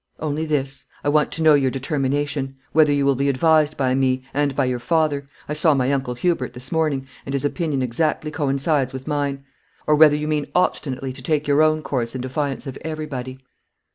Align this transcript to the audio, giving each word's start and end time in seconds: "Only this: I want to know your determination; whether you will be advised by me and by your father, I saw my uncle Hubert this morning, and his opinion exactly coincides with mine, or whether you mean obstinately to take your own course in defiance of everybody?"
"Only 0.19 0.47
this: 0.47 0.85
I 1.03 1.09
want 1.09 1.31
to 1.33 1.43
know 1.43 1.53
your 1.53 1.69
determination; 1.69 2.55
whether 2.71 2.91
you 2.91 3.05
will 3.05 3.13
be 3.13 3.29
advised 3.29 3.77
by 3.77 3.93
me 3.93 4.25
and 4.33 4.55
by 4.55 4.65
your 4.65 4.79
father, 4.79 5.27
I 5.47 5.53
saw 5.53 5.75
my 5.75 5.93
uncle 5.93 6.15
Hubert 6.15 6.53
this 6.55 6.71
morning, 6.71 7.05
and 7.23 7.33
his 7.33 7.45
opinion 7.45 7.83
exactly 7.83 8.31
coincides 8.31 8.93
with 8.93 9.05
mine, 9.05 9.43
or 9.85 9.93
whether 9.93 10.15
you 10.15 10.27
mean 10.27 10.47
obstinately 10.55 11.13
to 11.13 11.21
take 11.21 11.47
your 11.47 11.61
own 11.61 11.83
course 11.83 12.15
in 12.15 12.21
defiance 12.21 12.65
of 12.65 12.79
everybody?" 12.81 13.41